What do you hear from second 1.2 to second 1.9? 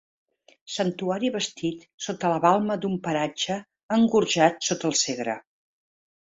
bastit